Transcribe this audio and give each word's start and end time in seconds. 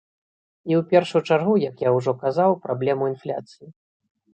І 0.67 0.73
ў 0.79 0.87
першую 0.93 1.21
чаргу, 1.29 1.53
як 1.69 1.75
я 1.87 1.95
ўжо 1.99 2.11
казаў, 2.27 2.51
праблему 2.67 3.03
інфляцыі. 3.15 3.67